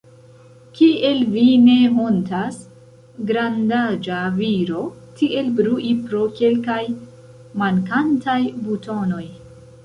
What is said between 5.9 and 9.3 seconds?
pro kelkaj mankantaj butonoj!